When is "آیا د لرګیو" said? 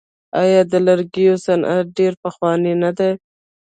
0.41-1.35